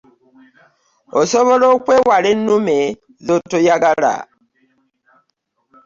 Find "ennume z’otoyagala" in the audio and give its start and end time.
2.33-4.15